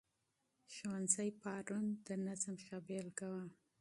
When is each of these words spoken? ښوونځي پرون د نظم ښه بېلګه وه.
ښوونځي 0.73 1.29
پرون 1.41 1.85
د 2.07 2.07
نظم 2.25 2.55
ښه 2.65 2.77
بېلګه 2.87 3.27
وه. 3.33 3.43